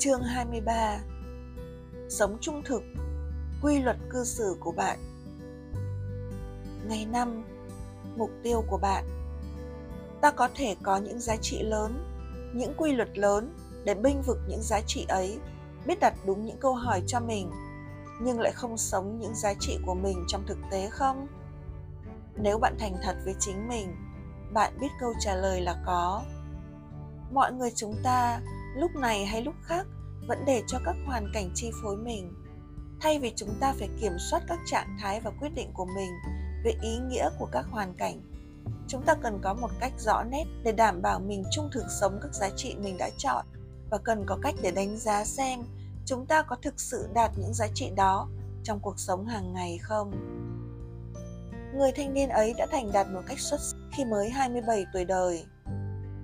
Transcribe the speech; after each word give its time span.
Chương 0.00 0.22
23 0.22 1.00
Sống 2.08 2.38
trung 2.40 2.62
thực 2.64 2.82
Quy 3.62 3.78
luật 3.78 3.96
cư 4.10 4.24
xử 4.24 4.56
của 4.60 4.72
bạn 4.72 4.98
Ngày 6.88 7.06
5 7.12 7.44
Mục 8.16 8.30
tiêu 8.42 8.64
của 8.70 8.78
bạn 8.78 9.04
Ta 10.20 10.30
có 10.30 10.48
thể 10.54 10.76
có 10.82 10.96
những 10.96 11.20
giá 11.20 11.36
trị 11.36 11.62
lớn, 11.62 12.04
những 12.54 12.74
quy 12.76 12.92
luật 12.92 13.18
lớn 13.18 13.54
để 13.84 13.94
binh 13.94 14.22
vực 14.22 14.38
những 14.48 14.62
giá 14.62 14.80
trị 14.86 15.06
ấy, 15.08 15.38
biết 15.86 16.00
đặt 16.00 16.14
đúng 16.26 16.46
những 16.46 16.58
câu 16.60 16.74
hỏi 16.74 17.02
cho 17.06 17.20
mình, 17.20 17.50
nhưng 18.22 18.40
lại 18.40 18.52
không 18.52 18.78
sống 18.78 19.18
những 19.20 19.34
giá 19.34 19.54
trị 19.60 19.78
của 19.86 19.94
mình 19.94 20.24
trong 20.28 20.46
thực 20.46 20.58
tế 20.70 20.88
không? 20.90 21.26
Nếu 22.36 22.58
bạn 22.58 22.76
thành 22.78 22.96
thật 23.02 23.16
với 23.24 23.34
chính 23.40 23.68
mình, 23.68 23.96
bạn 24.52 24.72
biết 24.80 24.88
câu 25.00 25.12
trả 25.20 25.34
lời 25.34 25.60
là 25.60 25.82
có. 25.86 26.22
Mọi 27.32 27.52
người 27.52 27.70
chúng 27.74 27.94
ta 28.04 28.40
lúc 28.76 28.96
này 28.96 29.26
hay 29.26 29.42
lúc 29.42 29.54
khác 29.62 29.86
vẫn 30.28 30.44
để 30.46 30.62
cho 30.66 30.78
các 30.84 30.96
hoàn 31.06 31.30
cảnh 31.34 31.50
chi 31.54 31.70
phối 31.82 31.96
mình 31.96 32.32
thay 33.00 33.18
vì 33.18 33.32
chúng 33.36 33.54
ta 33.60 33.74
phải 33.78 33.88
kiểm 34.00 34.12
soát 34.30 34.42
các 34.48 34.58
trạng 34.66 34.96
thái 35.00 35.20
và 35.20 35.30
quyết 35.40 35.48
định 35.54 35.70
của 35.74 35.86
mình 35.86 36.10
về 36.64 36.72
ý 36.82 36.98
nghĩa 36.98 37.30
của 37.38 37.48
các 37.52 37.66
hoàn 37.70 37.94
cảnh 37.94 38.20
chúng 38.88 39.02
ta 39.02 39.14
cần 39.14 39.38
có 39.42 39.54
một 39.54 39.70
cách 39.80 39.92
rõ 39.98 40.22
nét 40.22 40.44
để 40.64 40.72
đảm 40.72 41.02
bảo 41.02 41.20
mình 41.20 41.44
trung 41.52 41.68
thực 41.72 41.84
sống 42.00 42.18
các 42.22 42.34
giá 42.34 42.48
trị 42.56 42.74
mình 42.82 42.96
đã 42.98 43.10
chọn 43.18 43.46
và 43.90 43.98
cần 43.98 44.24
có 44.26 44.38
cách 44.42 44.54
để 44.62 44.70
đánh 44.70 44.96
giá 44.96 45.24
xem 45.24 45.60
chúng 46.06 46.26
ta 46.26 46.42
có 46.42 46.56
thực 46.62 46.80
sự 46.80 47.08
đạt 47.14 47.30
những 47.36 47.54
giá 47.54 47.66
trị 47.74 47.90
đó 47.96 48.28
trong 48.62 48.80
cuộc 48.80 48.98
sống 48.98 49.26
hàng 49.26 49.52
ngày 49.52 49.78
không. 49.78 50.10
Người 51.74 51.92
thanh 51.92 52.14
niên 52.14 52.28
ấy 52.28 52.54
đã 52.58 52.66
thành 52.70 52.92
đạt 52.92 53.06
một 53.14 53.20
cách 53.26 53.38
xuất 53.38 53.60
sắc 53.60 53.76
khi 53.96 54.04
mới 54.04 54.30
27 54.30 54.86
tuổi 54.92 55.04
đời. 55.04 55.44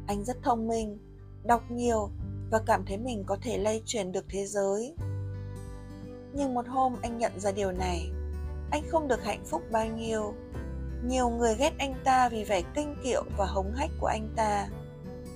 Anh 0.07 0.25
rất 0.25 0.37
thông 0.43 0.69
minh, 0.69 0.99
đọc 1.45 1.63
nhiều 1.71 2.11
và 2.55 2.61
cảm 2.67 2.85
thấy 2.87 2.97
mình 2.97 3.25
có 3.27 3.37
thể 3.43 3.59
lay 3.59 3.83
chuyển 3.87 4.13
được 4.13 4.25
thế 4.29 4.47
giới. 4.47 4.95
Nhưng 6.33 6.55
một 6.55 6.69
hôm 6.69 6.97
anh 7.03 7.19
nhận 7.19 7.41
ra 7.41 7.53
điều 7.53 7.73
này, 7.73 8.11
anh 8.71 8.83
không 8.89 9.09
được 9.09 9.25
hạnh 9.25 9.45
phúc 9.45 9.63
bao 9.71 9.87
nhiêu. 9.87 10.35
Nhiều 11.05 11.29
người 11.29 11.55
ghét 11.59 11.73
anh 11.79 11.95
ta 12.05 12.29
vì 12.29 12.45
vẻ 12.45 12.63
kinh 12.75 12.97
kiệu 13.05 13.25
và 13.37 13.47
hống 13.47 13.73
hách 13.73 13.91
của 14.01 14.07
anh 14.07 14.29
ta. 14.37 14.69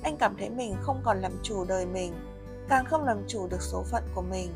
Anh 0.03 0.17
cảm 0.17 0.37
thấy 0.39 0.51
mình 0.51 0.75
không 0.81 1.01
còn 1.05 1.21
làm 1.21 1.33
chủ 1.43 1.65
đời 1.65 1.87
mình, 1.87 2.13
càng 2.69 2.85
không 2.85 3.05
làm 3.05 3.25
chủ 3.29 3.49
được 3.49 3.63
số 3.63 3.85
phận 3.91 4.03
của 4.15 4.23
mình. 4.23 4.49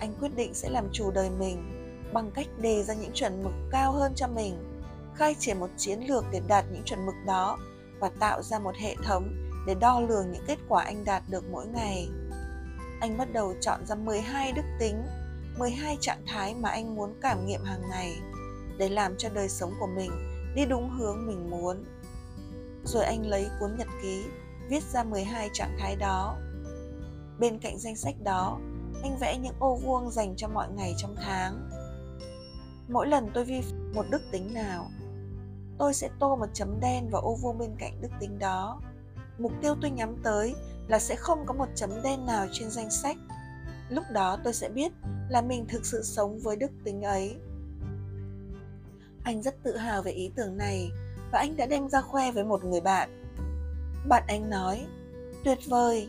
Anh 0.00 0.14
quyết 0.20 0.36
định 0.36 0.54
sẽ 0.54 0.68
làm 0.68 0.88
chủ 0.92 1.10
đời 1.10 1.30
mình 1.30 1.72
bằng 2.12 2.30
cách 2.30 2.46
đề 2.58 2.82
ra 2.82 2.94
những 2.94 3.12
chuẩn 3.14 3.42
mực 3.42 3.52
cao 3.70 3.92
hơn 3.92 4.12
cho 4.16 4.28
mình, 4.28 4.54
khai 5.14 5.34
triển 5.38 5.60
một 5.60 5.70
chiến 5.76 6.00
lược 6.00 6.24
để 6.32 6.40
đạt 6.48 6.64
những 6.72 6.82
chuẩn 6.84 7.06
mực 7.06 7.14
đó 7.26 7.58
và 8.00 8.10
tạo 8.20 8.42
ra 8.42 8.58
một 8.58 8.74
hệ 8.76 8.96
thống 9.04 9.45
để 9.66 9.74
đo 9.74 10.00
lường 10.00 10.32
những 10.32 10.44
kết 10.46 10.58
quả 10.68 10.84
anh 10.84 11.04
đạt 11.04 11.22
được 11.28 11.44
mỗi 11.50 11.66
ngày. 11.66 12.08
Anh 13.00 13.18
bắt 13.18 13.32
đầu 13.32 13.54
chọn 13.60 13.86
ra 13.86 13.94
12 13.94 14.52
đức 14.52 14.62
tính, 14.80 15.02
12 15.58 15.96
trạng 16.00 16.22
thái 16.26 16.54
mà 16.54 16.68
anh 16.68 16.94
muốn 16.94 17.14
cảm 17.20 17.46
nghiệm 17.46 17.64
hàng 17.64 17.82
ngày 17.90 18.18
để 18.78 18.88
làm 18.88 19.14
cho 19.18 19.28
đời 19.28 19.48
sống 19.48 19.72
của 19.80 19.86
mình 19.86 20.10
đi 20.54 20.66
đúng 20.66 20.90
hướng 20.90 21.26
mình 21.26 21.50
muốn. 21.50 21.84
Rồi 22.84 23.04
anh 23.04 23.26
lấy 23.26 23.48
cuốn 23.60 23.76
nhật 23.78 23.88
ký, 24.02 24.24
viết 24.68 24.82
ra 24.82 25.04
12 25.04 25.50
trạng 25.52 25.76
thái 25.78 25.96
đó. 25.96 26.36
Bên 27.38 27.58
cạnh 27.58 27.78
danh 27.78 27.96
sách 27.96 28.14
đó, 28.24 28.58
anh 29.02 29.16
vẽ 29.20 29.38
những 29.38 29.54
ô 29.58 29.76
vuông 29.76 30.10
dành 30.10 30.36
cho 30.36 30.48
mọi 30.48 30.68
ngày 30.76 30.94
trong 30.98 31.16
tháng. 31.16 31.70
Mỗi 32.88 33.06
lần 33.06 33.30
tôi 33.34 33.44
vi 33.44 33.62
một 33.94 34.04
đức 34.10 34.22
tính 34.32 34.54
nào, 34.54 34.90
tôi 35.78 35.94
sẽ 35.94 36.08
tô 36.18 36.36
một 36.36 36.46
chấm 36.52 36.80
đen 36.80 37.08
vào 37.10 37.22
ô 37.22 37.34
vuông 37.34 37.58
bên 37.58 37.76
cạnh 37.78 38.00
đức 38.00 38.10
tính 38.20 38.38
đó 38.38 38.80
mục 39.38 39.52
tiêu 39.62 39.74
tôi 39.82 39.90
nhắm 39.90 40.16
tới 40.22 40.54
là 40.88 40.98
sẽ 40.98 41.16
không 41.16 41.46
có 41.46 41.54
một 41.54 41.68
chấm 41.74 42.02
đen 42.02 42.26
nào 42.26 42.46
trên 42.52 42.70
danh 42.70 42.90
sách. 42.90 43.16
Lúc 43.88 44.04
đó 44.12 44.38
tôi 44.44 44.52
sẽ 44.52 44.68
biết 44.68 44.92
là 45.28 45.42
mình 45.42 45.66
thực 45.68 45.86
sự 45.86 46.02
sống 46.02 46.38
với 46.38 46.56
đức 46.56 46.70
tính 46.84 47.02
ấy. 47.02 47.36
Anh 49.22 49.42
rất 49.42 49.62
tự 49.62 49.76
hào 49.76 50.02
về 50.02 50.12
ý 50.12 50.30
tưởng 50.36 50.56
này 50.56 50.90
và 51.32 51.38
anh 51.38 51.56
đã 51.56 51.66
đem 51.66 51.88
ra 51.88 52.00
khoe 52.00 52.32
với 52.32 52.44
một 52.44 52.64
người 52.64 52.80
bạn. 52.80 53.24
Bạn 54.08 54.22
anh 54.28 54.50
nói, 54.50 54.86
tuyệt 55.44 55.58
vời! 55.66 56.08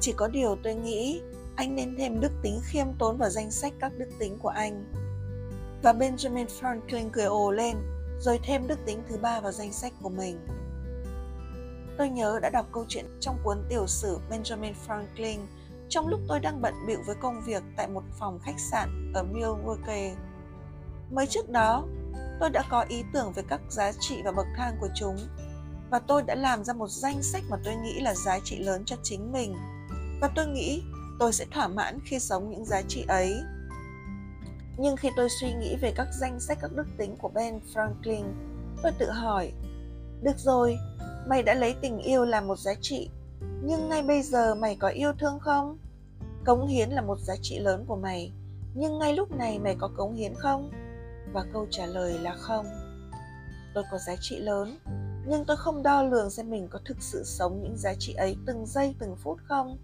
Chỉ 0.00 0.12
có 0.12 0.28
điều 0.28 0.56
tôi 0.62 0.74
nghĩ 0.74 1.20
anh 1.56 1.76
nên 1.76 1.96
thêm 1.96 2.20
đức 2.20 2.32
tính 2.42 2.60
khiêm 2.64 2.86
tốn 2.98 3.16
vào 3.16 3.30
danh 3.30 3.50
sách 3.50 3.72
các 3.80 3.92
đức 3.98 4.08
tính 4.18 4.38
của 4.38 4.48
anh. 4.48 4.84
Và 5.82 5.92
benjamin 5.92 6.46
franklin 6.60 7.10
cười 7.12 7.24
ồ 7.24 7.50
lên, 7.50 7.76
rồi 8.20 8.40
thêm 8.42 8.66
đức 8.66 8.78
tính 8.86 9.02
thứ 9.08 9.16
ba 9.16 9.40
vào 9.40 9.52
danh 9.52 9.72
sách 9.72 9.92
của 10.02 10.08
mình. 10.08 10.38
Tôi 12.00 12.10
nhớ 12.10 12.38
đã 12.42 12.50
đọc 12.50 12.66
câu 12.72 12.84
chuyện 12.88 13.04
trong 13.20 13.38
cuốn 13.42 13.58
tiểu 13.68 13.86
sử 13.86 14.18
Benjamin 14.30 14.72
Franklin 14.86 15.38
trong 15.88 16.08
lúc 16.08 16.20
tôi 16.28 16.40
đang 16.40 16.62
bận 16.62 16.74
bịu 16.86 16.98
với 17.06 17.16
công 17.20 17.42
việc 17.46 17.62
tại 17.76 17.88
một 17.88 18.02
phòng 18.18 18.38
khách 18.42 18.60
sạn 18.60 19.12
ở 19.14 19.24
Milwaukee. 19.32 20.14
Mới 21.10 21.26
trước 21.26 21.50
đó, 21.50 21.84
tôi 22.40 22.50
đã 22.50 22.62
có 22.70 22.84
ý 22.88 23.02
tưởng 23.12 23.32
về 23.32 23.42
các 23.48 23.60
giá 23.68 23.92
trị 24.00 24.22
và 24.24 24.32
bậc 24.32 24.46
thang 24.56 24.76
của 24.80 24.88
chúng 24.94 25.16
và 25.90 25.98
tôi 25.98 26.22
đã 26.22 26.34
làm 26.34 26.64
ra 26.64 26.72
một 26.72 26.88
danh 26.88 27.22
sách 27.22 27.42
mà 27.50 27.56
tôi 27.64 27.74
nghĩ 27.74 28.00
là 28.00 28.14
giá 28.14 28.38
trị 28.44 28.58
lớn 28.58 28.82
cho 28.84 28.96
chính 29.02 29.32
mình 29.32 29.54
và 30.20 30.28
tôi 30.34 30.46
nghĩ 30.46 30.82
tôi 31.18 31.32
sẽ 31.32 31.46
thỏa 31.50 31.68
mãn 31.68 31.98
khi 32.04 32.18
sống 32.18 32.50
những 32.50 32.64
giá 32.64 32.82
trị 32.88 33.04
ấy. 33.08 33.34
Nhưng 34.78 34.96
khi 34.96 35.08
tôi 35.16 35.28
suy 35.40 35.52
nghĩ 35.52 35.76
về 35.76 35.92
các 35.96 36.08
danh 36.20 36.40
sách 36.40 36.58
các 36.60 36.72
đức 36.72 36.86
tính 36.98 37.16
của 37.16 37.28
Ben 37.28 37.60
Franklin, 37.74 38.24
tôi 38.82 38.92
tự 38.98 39.10
hỏi, 39.10 39.52
được 40.22 40.38
rồi, 40.38 40.78
mày 41.26 41.42
đã 41.42 41.54
lấy 41.54 41.74
tình 41.80 41.98
yêu 41.98 42.24
làm 42.24 42.46
một 42.46 42.58
giá 42.58 42.74
trị, 42.80 43.10
nhưng 43.62 43.88
ngay 43.88 44.02
bây 44.02 44.22
giờ 44.22 44.54
mày 44.54 44.76
có 44.76 44.88
yêu 44.88 45.12
thương 45.18 45.38
không? 45.40 45.78
Cống 46.44 46.66
hiến 46.66 46.90
là 46.90 47.02
một 47.02 47.18
giá 47.18 47.34
trị 47.42 47.58
lớn 47.58 47.84
của 47.86 47.96
mày, 47.96 48.32
nhưng 48.74 48.98
ngay 48.98 49.14
lúc 49.14 49.30
này 49.30 49.58
mày 49.58 49.76
có 49.78 49.90
cống 49.96 50.14
hiến 50.14 50.34
không? 50.34 50.70
Và 51.32 51.44
câu 51.52 51.66
trả 51.70 51.86
lời 51.86 52.18
là 52.18 52.34
không. 52.34 52.66
Tôi 53.74 53.84
có 53.90 53.98
giá 53.98 54.16
trị 54.20 54.38
lớn, 54.38 54.78
nhưng 55.26 55.44
tôi 55.44 55.56
không 55.56 55.82
đo 55.82 56.02
lường 56.02 56.30
xem 56.30 56.50
mình 56.50 56.68
có 56.70 56.78
thực 56.84 56.96
sự 57.00 57.22
sống 57.24 57.60
những 57.62 57.76
giá 57.76 57.94
trị 57.98 58.14
ấy 58.14 58.36
từng 58.46 58.66
giây, 58.66 58.94
từng 58.98 59.16
phút 59.16 59.38
không. 59.44 59.78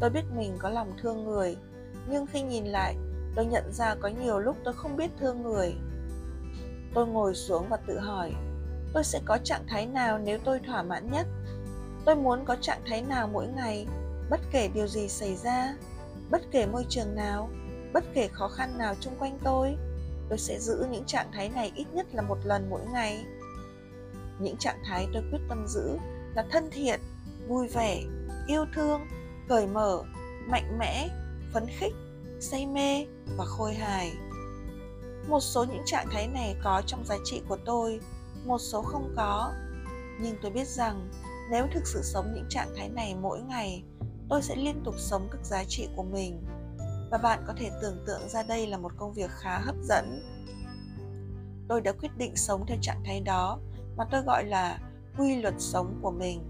Tôi 0.00 0.10
biết 0.10 0.24
mình 0.36 0.56
có 0.58 0.68
lòng 0.70 0.92
thương 1.02 1.24
người, 1.24 1.56
nhưng 2.08 2.26
khi 2.26 2.42
nhìn 2.42 2.64
lại, 2.64 2.96
tôi 3.36 3.46
nhận 3.46 3.72
ra 3.72 3.94
có 3.94 4.08
nhiều 4.08 4.38
lúc 4.38 4.56
tôi 4.64 4.74
không 4.74 4.96
biết 4.96 5.10
thương 5.20 5.42
người. 5.42 5.74
Tôi 6.94 7.06
ngồi 7.06 7.34
xuống 7.34 7.66
và 7.68 7.76
tự 7.76 7.98
hỏi 7.98 8.32
tôi 8.96 9.04
sẽ 9.04 9.20
có 9.24 9.38
trạng 9.44 9.66
thái 9.68 9.86
nào 9.86 10.18
nếu 10.18 10.38
tôi 10.44 10.60
thỏa 10.66 10.82
mãn 10.82 11.10
nhất? 11.10 11.26
Tôi 12.04 12.16
muốn 12.16 12.44
có 12.44 12.56
trạng 12.60 12.80
thái 12.86 13.02
nào 13.02 13.28
mỗi 13.32 13.46
ngày, 13.46 13.86
bất 14.30 14.40
kể 14.52 14.68
điều 14.74 14.86
gì 14.86 15.08
xảy 15.08 15.36
ra, 15.36 15.76
bất 16.30 16.42
kể 16.50 16.66
môi 16.66 16.86
trường 16.88 17.14
nào, 17.14 17.50
bất 17.92 18.04
kể 18.14 18.28
khó 18.32 18.48
khăn 18.48 18.78
nào 18.78 18.94
chung 19.00 19.16
quanh 19.18 19.38
tôi 19.44 19.76
tôi 20.28 20.38
sẽ 20.38 20.58
giữ 20.58 20.86
những 20.90 21.04
trạng 21.04 21.32
thái 21.32 21.48
này 21.48 21.72
ít 21.74 21.86
nhất 21.92 22.06
là 22.12 22.22
một 22.22 22.38
lần 22.44 22.70
mỗi 22.70 22.80
ngày. 22.92 23.24
Những 24.38 24.56
trạng 24.56 24.82
thái 24.84 25.06
tôi 25.12 25.22
quyết 25.30 25.40
tâm 25.48 25.66
giữ 25.66 25.98
là 26.34 26.44
thân 26.50 26.70
thiện, 26.70 27.00
vui 27.48 27.68
vẻ, 27.68 28.02
yêu 28.46 28.64
thương, 28.74 29.00
cởi 29.48 29.66
mở, 29.66 30.02
mạnh 30.46 30.78
mẽ, 30.78 31.08
phấn 31.52 31.66
khích, 31.78 31.94
say 32.40 32.66
mê 32.66 33.06
và 33.36 33.44
khôi 33.44 33.74
hài. 33.74 34.12
Một 35.28 35.40
số 35.40 35.64
những 35.64 35.82
trạng 35.86 36.06
thái 36.10 36.28
này 36.28 36.56
có 36.64 36.82
trong 36.86 37.04
giá 37.04 37.16
trị 37.24 37.42
của 37.48 37.58
tôi 37.64 38.00
một 38.46 38.58
số 38.58 38.82
không 38.82 39.14
có. 39.16 39.52
Nhưng 40.20 40.36
tôi 40.42 40.50
biết 40.50 40.68
rằng, 40.68 41.08
nếu 41.50 41.66
thực 41.74 41.86
sự 41.86 42.00
sống 42.02 42.32
những 42.34 42.46
trạng 42.48 42.68
thái 42.76 42.88
này 42.88 43.14
mỗi 43.14 43.40
ngày, 43.40 43.84
tôi 44.28 44.42
sẽ 44.42 44.56
liên 44.56 44.82
tục 44.84 44.94
sống 44.98 45.28
các 45.32 45.44
giá 45.44 45.64
trị 45.68 45.88
của 45.96 46.02
mình. 46.02 46.42
Và 47.10 47.18
bạn 47.18 47.44
có 47.46 47.54
thể 47.56 47.70
tưởng 47.82 48.04
tượng 48.06 48.28
ra 48.28 48.42
đây 48.42 48.66
là 48.66 48.78
một 48.78 48.92
công 48.96 49.12
việc 49.12 49.30
khá 49.30 49.58
hấp 49.58 49.76
dẫn. 49.82 50.22
Tôi 51.68 51.80
đã 51.80 51.92
quyết 51.92 52.16
định 52.16 52.36
sống 52.36 52.64
theo 52.66 52.78
trạng 52.82 53.02
thái 53.04 53.20
đó, 53.20 53.58
mà 53.96 54.04
tôi 54.10 54.22
gọi 54.22 54.44
là 54.44 54.78
quy 55.18 55.36
luật 55.36 55.54
sống 55.58 55.98
của 56.02 56.10
mình. 56.10 56.48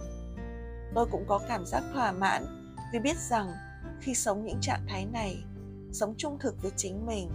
Tôi 0.94 1.06
cũng 1.10 1.24
có 1.28 1.40
cảm 1.48 1.66
giác 1.66 1.82
thỏa 1.94 2.12
mãn 2.12 2.72
vì 2.92 2.98
biết 2.98 3.16
rằng 3.16 3.52
khi 4.00 4.14
sống 4.14 4.44
những 4.44 4.60
trạng 4.60 4.86
thái 4.88 5.06
này, 5.06 5.44
sống 5.92 6.14
trung 6.18 6.38
thực 6.40 6.62
với 6.62 6.70
chính 6.76 7.06
mình, 7.06 7.30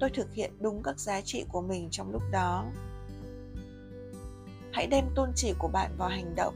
tôi 0.00 0.10
thực 0.14 0.32
hiện 0.32 0.52
đúng 0.60 0.82
các 0.82 1.00
giá 1.00 1.20
trị 1.20 1.44
của 1.52 1.60
mình 1.60 1.88
trong 1.90 2.12
lúc 2.12 2.22
đó. 2.32 2.64
Hãy 4.76 4.86
đem 4.86 5.04
tôn 5.14 5.32
chỉ 5.34 5.54
của 5.58 5.68
bạn 5.68 5.90
vào 5.96 6.08
hành 6.08 6.34
động. 6.34 6.54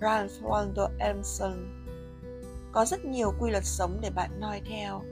Ralph 0.00 0.42
Waldo 0.42 0.88
Emerson 0.98 1.52
Có 2.72 2.84
rất 2.84 3.04
nhiều 3.04 3.34
quy 3.40 3.50
luật 3.50 3.64
sống 3.64 3.98
để 4.00 4.10
bạn 4.10 4.30
noi 4.40 4.62
theo. 4.66 5.02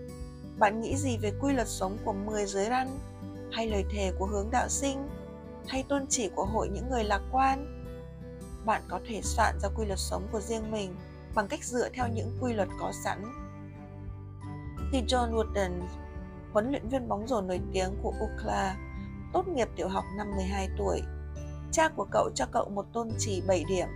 Bạn 0.58 0.80
nghĩ 0.80 0.96
gì 0.96 1.16
về 1.16 1.32
quy 1.40 1.52
luật 1.52 1.68
sống 1.68 1.98
của 2.04 2.12
10 2.12 2.46
giới 2.46 2.68
răn? 2.68 2.88
Hay 3.52 3.68
lời 3.68 3.84
thề 3.90 4.12
của 4.18 4.26
hướng 4.26 4.50
đạo 4.50 4.68
sinh? 4.68 5.08
Hay 5.66 5.84
tôn 5.88 6.06
chỉ 6.08 6.28
của 6.34 6.44
hội 6.44 6.68
những 6.68 6.90
người 6.90 7.04
lạc 7.04 7.22
quan? 7.32 7.84
Bạn 8.64 8.82
có 8.88 9.00
thể 9.08 9.20
soạn 9.22 9.58
ra 9.62 9.68
quy 9.76 9.86
luật 9.86 9.98
sống 9.98 10.28
của 10.32 10.40
riêng 10.40 10.70
mình 10.70 10.94
bằng 11.34 11.48
cách 11.48 11.64
dựa 11.64 11.88
theo 11.88 12.08
những 12.08 12.38
quy 12.40 12.52
luật 12.52 12.68
có 12.80 12.92
sẵn. 13.04 13.22
Khi 14.92 15.02
John 15.02 15.32
Wooden, 15.32 15.70
huấn 16.52 16.70
luyện 16.70 16.88
viên 16.88 17.08
bóng 17.08 17.28
rổ 17.28 17.40
nổi 17.40 17.60
tiếng 17.72 17.90
của 18.02 18.12
UCLA, 18.20 18.76
tốt 19.32 19.48
nghiệp 19.48 19.68
tiểu 19.76 19.88
học 19.88 20.04
năm 20.16 20.26
12 20.36 20.68
tuổi, 20.78 21.02
cha 21.72 21.88
của 21.88 22.06
cậu 22.10 22.30
cho 22.34 22.46
cậu 22.52 22.68
một 22.68 22.86
tôn 22.92 23.08
chỉ 23.18 23.42
7 23.46 23.64
điểm. 23.68 23.88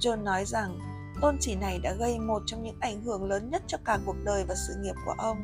John 0.00 0.24
nói 0.24 0.44
rằng, 0.44 0.78
tôn 1.20 1.36
chỉ 1.40 1.54
này 1.54 1.78
đã 1.78 1.92
gây 1.92 2.18
một 2.18 2.42
trong 2.46 2.62
những 2.62 2.76
ảnh 2.80 3.02
hưởng 3.02 3.24
lớn 3.24 3.50
nhất 3.50 3.62
cho 3.66 3.78
cả 3.84 3.98
cuộc 4.06 4.16
đời 4.24 4.44
và 4.48 4.54
sự 4.54 4.74
nghiệp 4.82 4.94
của 5.06 5.14
ông 5.18 5.42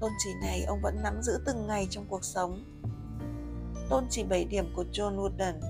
tôn 0.00 0.10
chỉ 0.18 0.30
này 0.42 0.64
ông 0.64 0.80
vẫn 0.82 1.02
nắm 1.02 1.22
giữ 1.22 1.32
từng 1.46 1.66
ngày 1.66 1.86
trong 1.90 2.04
cuộc 2.08 2.24
sống 2.24 2.64
tôn 3.90 4.06
chỉ 4.10 4.24
7 4.24 4.44
điểm 4.44 4.72
của 4.76 4.84
John 4.92 5.16
Wooden 5.16 5.60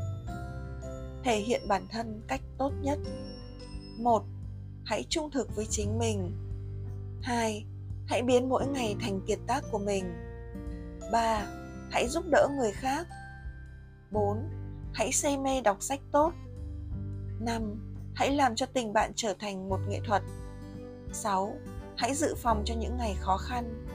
thể 1.24 1.36
hiện 1.36 1.68
bản 1.68 1.86
thân 1.90 2.22
cách 2.28 2.40
tốt 2.58 2.72
nhất 2.82 2.98
một, 3.98 4.24
hãy 4.84 5.04
trung 5.08 5.30
thực 5.30 5.56
với 5.56 5.66
chính 5.70 5.98
mình 5.98 6.32
2. 7.22 7.66
Hãy 8.06 8.22
biến 8.22 8.48
mỗi 8.48 8.66
ngày 8.66 8.96
thành 9.00 9.20
kiệt 9.26 9.38
tác 9.46 9.64
của 9.70 9.78
mình. 9.78 10.04
3. 11.12 11.46
Hãy 11.90 12.08
giúp 12.08 12.24
đỡ 12.30 12.48
người 12.56 12.72
khác. 12.72 13.06
4. 14.10 14.59
Hãy 14.92 15.12
say 15.12 15.38
mê 15.38 15.60
đọc 15.60 15.76
sách 15.80 16.00
tốt. 16.12 16.32
5. 17.40 17.62
Hãy 18.14 18.30
làm 18.30 18.56
cho 18.56 18.66
tình 18.66 18.92
bạn 18.92 19.12
trở 19.16 19.34
thành 19.38 19.68
một 19.68 19.78
nghệ 19.88 20.00
thuật. 20.06 20.22
6. 21.12 21.54
Hãy 21.96 22.14
dự 22.14 22.34
phòng 22.34 22.62
cho 22.66 22.74
những 22.74 22.96
ngày 22.96 23.16
khó 23.20 23.36
khăn. 23.36 23.86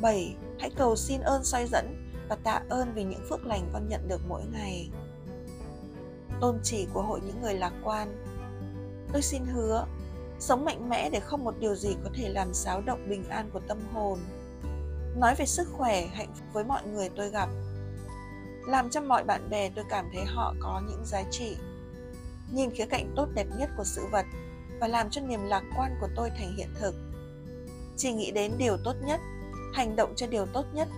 7. 0.00 0.34
Hãy 0.58 0.70
cầu 0.76 0.96
xin 0.96 1.20
ơn 1.20 1.44
soi 1.44 1.66
dẫn 1.66 2.12
và 2.28 2.36
tạ 2.36 2.62
ơn 2.68 2.92
vì 2.94 3.04
những 3.04 3.26
phước 3.28 3.46
lành 3.46 3.70
con 3.72 3.88
nhận 3.88 4.08
được 4.08 4.20
mỗi 4.28 4.42
ngày. 4.52 4.90
Tôn 6.40 6.58
chỉ 6.62 6.86
của 6.94 7.02
hội 7.02 7.20
những 7.26 7.42
người 7.42 7.54
lạc 7.54 7.72
quan. 7.84 8.24
Tôi 9.12 9.22
xin 9.22 9.44
hứa, 9.44 9.86
sống 10.38 10.64
mạnh 10.64 10.88
mẽ 10.88 11.10
để 11.10 11.20
không 11.20 11.44
một 11.44 11.54
điều 11.60 11.74
gì 11.74 11.96
có 12.04 12.10
thể 12.14 12.28
làm 12.28 12.54
xáo 12.54 12.80
động 12.80 13.08
bình 13.08 13.24
an 13.28 13.50
của 13.52 13.60
tâm 13.68 13.78
hồn 13.92 14.18
nói 15.16 15.34
về 15.34 15.46
sức 15.46 15.68
khỏe, 15.72 16.06
hạnh 16.06 16.32
phúc 16.34 16.46
với 16.52 16.64
mọi 16.64 16.86
người 16.86 17.08
tôi 17.16 17.30
gặp 17.30 17.48
làm 18.66 18.90
cho 18.90 19.00
mọi 19.00 19.24
bạn 19.24 19.50
bè 19.50 19.70
tôi 19.70 19.84
cảm 19.90 20.10
thấy 20.12 20.24
họ 20.24 20.54
có 20.60 20.82
những 20.88 21.04
giá 21.04 21.22
trị. 21.30 21.56
Nhìn 22.52 22.70
khía 22.70 22.86
cạnh 22.86 23.12
tốt 23.16 23.28
đẹp 23.34 23.46
nhất 23.58 23.70
của 23.76 23.84
sự 23.84 24.06
vật 24.12 24.26
và 24.80 24.88
làm 24.88 25.10
cho 25.10 25.20
niềm 25.20 25.40
lạc 25.44 25.62
quan 25.76 25.96
của 26.00 26.08
tôi 26.16 26.30
thành 26.30 26.56
hiện 26.56 26.68
thực. 26.80 26.94
Chỉ 27.96 28.12
nghĩ 28.12 28.30
đến 28.30 28.52
điều 28.58 28.76
tốt 28.84 28.94
nhất, 29.04 29.20
hành 29.74 29.96
động 29.96 30.12
cho 30.16 30.26
điều 30.26 30.46
tốt 30.46 30.64
nhất 30.72 30.88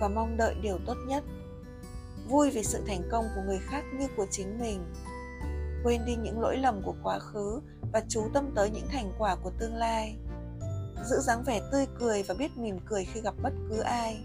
và 0.00 0.08
mong 0.08 0.36
đợi 0.36 0.54
điều 0.62 0.78
tốt 0.86 0.96
nhất. 1.06 1.24
Vui 2.28 2.50
vì 2.50 2.64
sự 2.64 2.82
thành 2.86 3.02
công 3.10 3.24
của 3.34 3.42
người 3.46 3.60
khác 3.62 3.84
như 3.98 4.08
của 4.16 4.26
chính 4.30 4.60
mình. 4.60 4.94
Quên 5.84 6.04
đi 6.06 6.16
những 6.16 6.40
lỗi 6.40 6.56
lầm 6.56 6.82
của 6.82 6.94
quá 7.02 7.18
khứ 7.18 7.60
và 7.92 8.02
chú 8.08 8.22
tâm 8.34 8.50
tới 8.54 8.70
những 8.70 8.88
thành 8.88 9.12
quả 9.18 9.36
của 9.42 9.50
tương 9.58 9.74
lai. 9.74 10.16
Giữ 11.04 11.16
dáng 11.20 11.42
vẻ 11.46 11.60
tươi 11.72 11.86
cười 11.98 12.22
và 12.22 12.34
biết 12.38 12.56
mỉm 12.56 12.78
cười 12.86 13.04
khi 13.04 13.20
gặp 13.20 13.34
bất 13.42 13.52
cứ 13.70 13.80
ai 13.80 14.24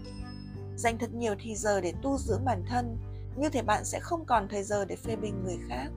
dành 0.76 0.98
thật 0.98 1.14
nhiều 1.14 1.34
thì 1.40 1.56
giờ 1.56 1.80
để 1.80 1.92
tu 2.02 2.18
dưỡng 2.18 2.44
bản 2.44 2.64
thân, 2.68 2.98
như 3.36 3.48
thế 3.48 3.62
bạn 3.62 3.84
sẽ 3.84 4.00
không 4.00 4.24
còn 4.24 4.48
thời 4.48 4.62
giờ 4.62 4.84
để 4.84 4.96
phê 4.96 5.16
bình 5.16 5.44
người 5.44 5.58
khác. 5.68 5.88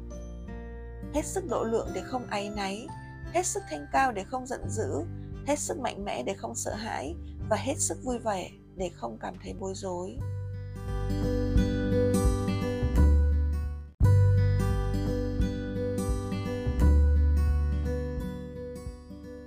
Hết 1.14 1.26
sức 1.26 1.44
độ 1.50 1.64
lượng 1.64 1.88
để 1.94 2.02
không 2.06 2.28
áy 2.30 2.50
náy, 2.50 2.88
hết 3.34 3.46
sức 3.46 3.64
thanh 3.70 3.86
cao 3.92 4.12
để 4.12 4.24
không 4.24 4.48
giận 4.48 4.70
dữ, 4.70 5.04
hết 5.48 5.60
sức 5.60 5.80
mạnh 5.80 6.06
mẽ 6.06 6.24
để 6.24 6.34
không 6.34 6.56
sợ 6.56 6.76
hãi, 6.76 7.16
và 7.50 7.58
hết 7.58 7.76
sức 7.78 7.98
vui 8.04 8.20
vẻ 8.20 8.50
để 8.76 8.90
không 8.96 9.18
cảm 9.22 9.34
thấy 9.44 9.54
bối 9.60 9.74
rối. 9.76 10.18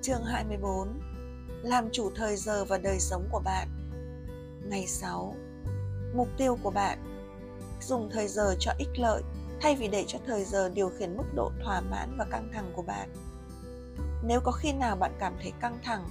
Chương 0.03 0.25
24 0.25 1.01
Làm 1.63 1.89
chủ 1.93 2.11
thời 2.17 2.37
giờ 2.37 2.65
và 2.65 2.79
đời 2.79 3.01
sống 3.01 3.29
của 3.31 3.41
bạn. 3.45 3.82
Ngày 4.65 4.87
6 4.87 5.35
Mục 6.15 6.29
tiêu 6.39 6.59
của 6.63 6.71
bạn 6.71 6.99
Dùng 7.81 8.11
thời 8.13 8.29
giờ 8.29 8.55
cho 8.59 8.73
ích 8.79 8.99
lợi 8.99 9.23
thay 9.61 9.77
vì 9.77 9.89
để 9.89 10.05
cho 10.07 10.19
thời 10.27 10.45
giờ 10.45 10.69
điều 10.75 10.89
khiển 10.89 11.17
mức 11.17 11.25
độ 11.35 11.51
thỏa 11.65 11.81
mãn 11.81 12.17
và 12.19 12.25
căng 12.25 12.51
thẳng 12.55 12.73
của 12.77 12.83
bạn. 12.83 13.09
Nếu 14.25 14.41
có 14.41 14.53
khi 14.53 14.73
nào 14.73 14.97
bạn 14.97 15.13
cảm 15.19 15.35
thấy 15.43 15.53
căng 15.61 15.79
thẳng, 15.85 16.09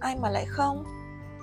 ai 0.00 0.16
mà 0.16 0.30
lại 0.30 0.46
không? 0.48 0.84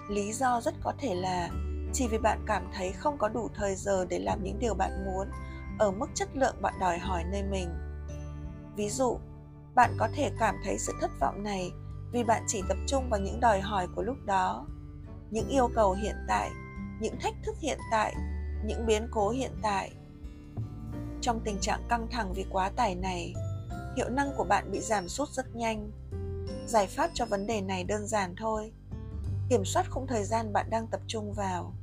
Lý 0.10 0.34
do 0.34 0.62
rất 0.62 0.74
có 0.84 0.94
thể 1.00 1.16
là 1.16 1.50
chỉ 1.94 2.08
vì 2.08 2.18
bạn 2.18 2.44
cảm 2.48 2.68
thấy 2.74 2.92
không 2.92 3.18
có 3.18 3.30
đủ 3.30 3.50
thời 3.56 3.76
giờ 3.76 4.06
để 4.10 4.20
làm 4.20 4.44
những 4.44 4.60
điều 4.60 4.74
bạn 4.74 5.06
muốn 5.06 5.28
ở 5.80 5.92
mức 5.92 6.08
chất 6.14 6.30
lượng 6.34 6.56
bạn 6.62 6.74
đòi 6.80 6.98
hỏi 6.98 7.24
nơi 7.32 7.44
mình. 7.44 7.70
Ví 8.76 8.90
dụ, 8.90 9.18
bạn 9.76 9.96
có 10.00 10.10
thể 10.16 10.32
cảm 10.40 10.56
thấy 10.64 10.80
sự 10.80 10.94
thất 11.02 11.12
vọng 11.20 11.44
này 11.44 11.72
vì 12.12 12.24
bạn 12.24 12.44
chỉ 12.48 12.62
tập 12.70 12.78
trung 12.88 13.10
vào 13.10 13.20
những 13.20 13.40
đòi 13.40 13.62
hỏi 13.62 13.88
của 13.96 14.02
lúc 14.02 14.18
đó 14.26 14.66
những 15.32 15.48
yêu 15.50 15.70
cầu 15.76 15.94
hiện 15.94 16.16
tại, 16.28 16.52
những 17.00 17.20
thách 17.20 17.34
thức 17.44 17.56
hiện 17.60 17.80
tại, 17.92 18.16
những 18.66 18.86
biến 18.86 19.08
cố 19.12 19.30
hiện 19.30 19.52
tại. 19.62 19.92
Trong 21.22 21.42
tình 21.46 21.58
trạng 21.62 21.82
căng 21.90 22.08
thẳng 22.12 22.34
vì 22.34 22.46
quá 22.52 22.70
tải 22.76 22.96
này, 22.96 23.34
hiệu 23.98 24.10
năng 24.10 24.32
của 24.38 24.44
bạn 24.44 24.72
bị 24.72 24.80
giảm 24.80 25.10
sút 25.10 25.30
rất 25.30 25.56
nhanh. 25.56 25.92
Giải 26.68 26.88
pháp 26.88 27.12
cho 27.14 27.26
vấn 27.26 27.48
đề 27.48 27.62
này 27.62 27.84
đơn 27.84 28.08
giản 28.08 28.36
thôi. 28.36 28.72
Kiểm 29.50 29.66
soát 29.66 29.86
khung 29.90 30.08
thời 30.08 30.24
gian 30.24 30.54
bạn 30.54 30.70
đang 30.70 30.88
tập 30.88 31.02
trung 31.08 31.34
vào. 31.34 31.74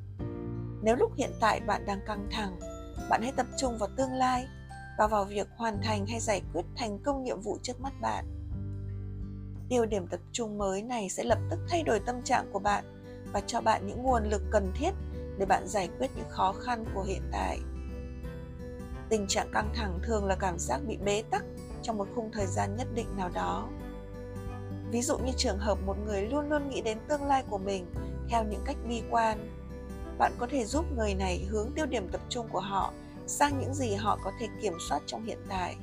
Nếu 0.83 0.97
lúc 0.97 1.13
hiện 1.17 1.31
tại 1.41 1.61
bạn 1.61 1.87
đang 1.87 2.01
căng 2.07 2.29
thẳng, 2.31 2.59
bạn 3.11 3.23
hãy 3.23 3.33
tập 3.37 3.47
trung 3.59 3.79
vào 3.79 3.89
tương 3.97 4.13
lai 4.13 4.47
và 4.99 5.07
vào 5.07 5.25
việc 5.25 5.49
hoàn 5.57 5.81
thành 5.83 6.07
hay 6.07 6.21
giải 6.21 6.43
quyết 6.53 6.63
thành 6.77 6.99
công 6.99 7.25
nhiệm 7.25 7.41
vụ 7.41 7.59
trước 7.63 7.81
mắt 7.81 7.93
bạn. 8.01 8.25
Tiêu 9.69 9.87
điểm 9.87 10.07
tập 10.07 10.21
trung 10.33 10.59
mới 10.59 10.83
này 10.83 11.09
sẽ 11.09 11.25
lập 11.25 11.39
tức 11.51 11.59
thay 11.69 11.83
đổi 11.83 12.01
tâm 12.07 12.23
trạng 12.23 12.53
của 12.53 12.59
bạn 12.59 12.98
và 13.33 13.41
cho 13.41 13.61
bạn 13.61 13.87
những 13.87 14.03
nguồn 14.03 14.25
lực 14.25 14.43
cần 14.51 14.73
thiết 14.75 14.91
để 15.39 15.47
bạn 15.47 15.69
giải 15.69 15.89
quyết 15.99 16.11
những 16.17 16.29
khó 16.31 16.53
khăn 16.53 16.85
của 16.95 17.03
hiện 17.03 17.23
tại. 17.33 17.61
Tình 19.09 19.27
trạng 19.27 19.51
căng 19.53 19.71
thẳng 19.75 19.99
thường 20.03 20.25
là 20.25 20.37
cảm 20.37 20.59
giác 20.59 20.81
bị 20.87 20.97
bế 20.97 21.23
tắc 21.31 21.45
trong 21.83 21.99
một 21.99 22.09
khung 22.15 22.31
thời 22.33 22.47
gian 22.47 22.77
nhất 22.77 22.87
định 22.95 23.17
nào 23.17 23.31
đó. 23.35 23.69
Ví 24.91 25.03
dụ 25.03 25.19
như 25.19 25.33
trường 25.37 25.59
hợp 25.59 25.79
một 25.87 25.97
người 26.07 26.23
luôn 26.23 26.49
luôn 26.49 26.69
nghĩ 26.69 26.81
đến 26.81 26.99
tương 27.09 27.25
lai 27.25 27.45
của 27.51 27.59
mình 27.59 27.87
theo 28.29 28.45
những 28.45 28.63
cách 28.65 28.77
bi 28.89 29.03
quan, 29.11 29.57
bạn 30.19 30.33
có 30.39 30.47
thể 30.51 30.65
giúp 30.65 30.85
người 30.97 31.15
này 31.15 31.47
hướng 31.51 31.73
tiêu 31.75 31.87
điểm 31.87 32.09
tập 32.09 32.21
trung 32.29 32.49
của 32.53 32.61
họ 32.61 32.93
sang 33.27 33.59
những 33.61 33.75
gì 33.75 33.95
họ 33.95 34.19
có 34.25 34.33
thể 34.41 34.47
kiểm 34.63 34.73
soát 34.89 35.03
trong 35.07 35.25
hiện 35.25 35.39
tại. 35.49 35.77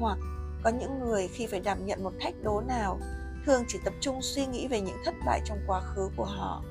Hoặc 0.00 0.18
có 0.62 0.70
những 0.70 1.00
người 1.00 1.28
khi 1.28 1.46
phải 1.46 1.60
đảm 1.60 1.86
nhận 1.86 2.04
một 2.04 2.12
thách 2.20 2.34
đố 2.42 2.60
nào 2.60 3.00
thường 3.48 3.64
chỉ 3.68 3.78
tập 3.84 3.94
trung 4.00 4.22
suy 4.22 4.46
nghĩ 4.46 4.68
về 4.68 4.80
những 4.80 4.96
thất 5.04 5.14
bại 5.26 5.40
trong 5.44 5.58
quá 5.66 5.80
khứ 5.80 6.10
của 6.16 6.24
họ. 6.24 6.64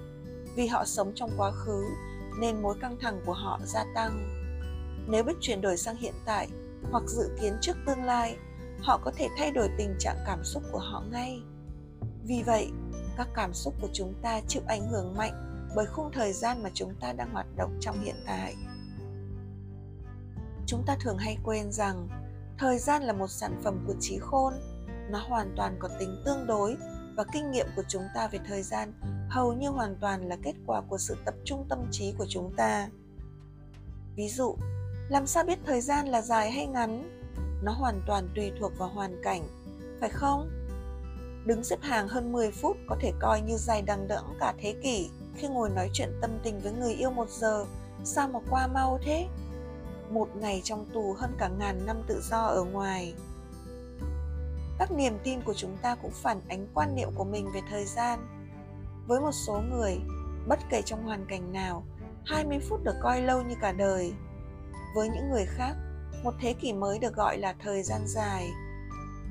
Vì 0.55 0.67
họ 0.67 0.85
sống 0.85 1.11
trong 1.15 1.29
quá 1.37 1.51
khứ, 1.51 1.83
nên 2.39 2.61
mối 2.61 2.75
căng 2.81 2.97
thẳng 3.01 3.21
của 3.25 3.33
họ 3.33 3.59
gia 3.63 3.85
tăng. 3.95 4.43
Nếu 5.07 5.23
biết 5.23 5.33
chuyển 5.41 5.61
đổi 5.61 5.77
sang 5.77 5.95
hiện 5.95 6.13
tại, 6.25 6.47
hoặc 6.91 7.03
dự 7.07 7.29
kiến 7.41 7.57
trước 7.61 7.77
tương 7.85 8.03
lai, 8.03 8.37
họ 8.81 8.99
có 9.03 9.11
thể 9.15 9.27
thay 9.37 9.51
đổi 9.51 9.69
tình 9.77 9.95
trạng 9.99 10.17
cảm 10.25 10.43
xúc 10.43 10.63
của 10.71 10.79
họ 10.79 11.03
ngay. 11.11 11.41
Vì 12.23 12.43
vậy, 12.45 12.69
các 13.17 13.27
cảm 13.35 13.53
xúc 13.53 13.73
của 13.81 13.89
chúng 13.93 14.13
ta 14.21 14.41
chịu 14.47 14.61
ảnh 14.67 14.89
hưởng 14.89 15.17
mạnh 15.17 15.67
bởi 15.75 15.85
khung 15.85 16.11
thời 16.13 16.33
gian 16.33 16.63
mà 16.63 16.69
chúng 16.73 16.93
ta 16.99 17.13
đang 17.13 17.33
hoạt 17.33 17.47
động 17.55 17.77
trong 17.81 18.01
hiện 18.01 18.15
tại. 18.25 18.55
Chúng 20.65 20.83
ta 20.87 20.97
thường 21.01 21.17
hay 21.17 21.37
quên 21.43 21.71
rằng, 21.71 22.07
thời 22.57 22.79
gian 22.79 23.03
là 23.03 23.13
một 23.13 23.27
sản 23.27 23.61
phẩm 23.63 23.83
của 23.87 23.95
trí 23.99 24.17
khôn 24.19 24.53
nó 25.09 25.19
hoàn 25.19 25.53
toàn 25.55 25.75
có 25.79 25.89
tính 25.99 26.21
tương 26.25 26.47
đối 26.47 26.75
và 27.15 27.23
kinh 27.33 27.51
nghiệm 27.51 27.67
của 27.75 27.83
chúng 27.87 28.03
ta 28.15 28.27
về 28.27 28.39
thời 28.47 28.63
gian 28.63 28.93
hầu 29.29 29.53
như 29.53 29.69
hoàn 29.69 29.95
toàn 30.01 30.27
là 30.27 30.37
kết 30.43 30.53
quả 30.65 30.81
của 30.81 30.97
sự 30.97 31.17
tập 31.25 31.33
trung 31.45 31.65
tâm 31.69 31.87
trí 31.91 32.13
của 32.17 32.25
chúng 32.29 32.53
ta. 32.57 32.89
Ví 34.15 34.29
dụ, 34.29 34.55
làm 35.09 35.27
sao 35.27 35.43
biết 35.43 35.59
thời 35.65 35.81
gian 35.81 36.07
là 36.07 36.21
dài 36.21 36.51
hay 36.51 36.67
ngắn? 36.67 37.19
Nó 37.63 37.71
hoàn 37.71 38.01
toàn 38.07 38.29
tùy 38.35 38.51
thuộc 38.59 38.71
vào 38.77 38.89
hoàn 38.89 39.21
cảnh, 39.23 39.47
phải 39.99 40.09
không? 40.09 40.49
Đứng 41.45 41.63
xếp 41.63 41.79
hàng 41.81 42.07
hơn 42.07 42.31
10 42.31 42.51
phút 42.51 42.77
có 42.87 42.97
thể 43.01 43.11
coi 43.19 43.41
như 43.41 43.57
dài 43.57 43.81
đằng 43.81 44.07
đẵng 44.07 44.37
cả 44.39 44.53
thế 44.61 44.75
kỷ 44.83 45.09
khi 45.35 45.47
ngồi 45.47 45.69
nói 45.69 45.89
chuyện 45.93 46.09
tâm 46.21 46.31
tình 46.43 46.59
với 46.59 46.71
người 46.71 46.93
yêu 46.93 47.11
một 47.11 47.29
giờ. 47.29 47.65
Sao 48.03 48.27
mà 48.27 48.39
qua 48.49 48.67
mau 48.67 48.99
thế? 49.03 49.27
Một 50.09 50.35
ngày 50.35 50.61
trong 50.63 50.85
tù 50.93 51.13
hơn 51.17 51.31
cả 51.37 51.49
ngàn 51.59 51.85
năm 51.85 52.03
tự 52.07 52.21
do 52.29 52.41
ở 52.41 52.63
ngoài 52.63 53.13
các 54.79 54.91
niềm 54.91 55.17
tin 55.23 55.41
của 55.41 55.53
chúng 55.53 55.77
ta 55.81 55.95
cũng 55.95 56.11
phản 56.11 56.41
ánh 56.49 56.67
quan 56.73 56.95
niệm 56.95 57.09
của 57.15 57.23
mình 57.23 57.51
về 57.53 57.61
thời 57.69 57.85
gian. 57.85 58.19
Với 59.07 59.21
một 59.21 59.31
số 59.31 59.61
người, 59.71 59.97
bất 60.47 60.59
kể 60.69 60.81
trong 60.85 61.03
hoàn 61.03 61.25
cảnh 61.25 61.53
nào 61.53 61.83
20 62.25 62.59
phút 62.69 62.83
được 62.83 62.95
coi 63.01 63.21
lâu 63.21 63.41
như 63.41 63.55
cả 63.61 63.71
đời. 63.71 64.13
Với 64.95 65.09
những 65.09 65.29
người 65.29 65.45
khác, 65.45 65.73
một 66.23 66.33
thế 66.41 66.53
kỷ 66.53 66.73
mới 66.73 66.99
được 66.99 67.15
gọi 67.15 67.37
là 67.37 67.55
thời 67.59 67.83
gian 67.83 68.01
dài. 68.07 68.47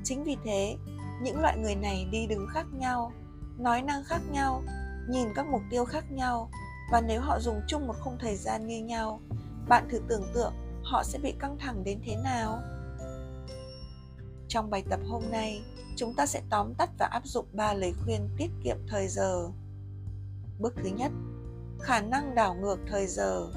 Chính 0.03 0.23
vì 0.23 0.37
thế, 0.43 0.77
những 1.21 1.41
loại 1.41 1.57
người 1.57 1.75
này 1.75 2.07
đi 2.11 2.27
đứng 2.27 2.47
khác 2.53 2.65
nhau, 2.73 3.11
nói 3.57 3.81
năng 3.81 4.03
khác 4.03 4.21
nhau, 4.31 4.63
nhìn 5.09 5.27
các 5.35 5.45
mục 5.47 5.61
tiêu 5.69 5.85
khác 5.85 6.11
nhau, 6.11 6.49
và 6.91 7.01
nếu 7.01 7.21
họ 7.21 7.39
dùng 7.39 7.61
chung 7.67 7.87
một 7.87 7.95
khung 7.99 8.17
thời 8.19 8.35
gian 8.35 8.67
như 8.67 8.83
nhau, 8.83 9.19
bạn 9.67 9.87
thử 9.89 10.01
tưởng 10.07 10.31
tượng 10.33 10.53
họ 10.83 11.03
sẽ 11.03 11.19
bị 11.19 11.33
căng 11.39 11.57
thẳng 11.59 11.83
đến 11.83 11.99
thế 12.05 12.15
nào? 12.23 12.59
Trong 14.47 14.69
bài 14.69 14.83
tập 14.89 14.99
hôm 15.07 15.23
nay, 15.31 15.61
chúng 15.95 16.13
ta 16.13 16.25
sẽ 16.25 16.41
tóm 16.49 16.73
tắt 16.73 16.89
và 16.97 17.05
áp 17.05 17.27
dụng 17.27 17.45
3 17.53 17.73
lời 17.73 17.93
khuyên 18.03 18.29
tiết 18.37 18.49
kiệm 18.63 18.77
thời 18.87 19.07
giờ. 19.07 19.49
Bước 20.59 20.73
thứ 20.83 20.89
nhất, 20.89 21.11
khả 21.81 22.01
năng 22.01 22.35
đảo 22.35 22.55
ngược 22.55 22.77
thời 22.87 23.07
giờ. 23.07 23.47